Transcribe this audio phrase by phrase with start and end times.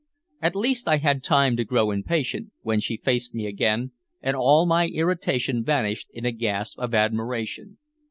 [0.41, 4.65] At least I had time to grow impatient, when she faced me again, and all
[4.65, 7.77] my irritation vanished in a gasp of admiration.